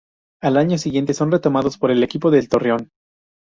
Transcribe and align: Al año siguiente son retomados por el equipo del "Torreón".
Al 0.41 0.57
año 0.57 0.79
siguiente 0.79 1.13
son 1.13 1.31
retomados 1.31 1.77
por 1.77 1.91
el 1.91 2.01
equipo 2.01 2.31
del 2.31 2.49
"Torreón". 2.49 2.89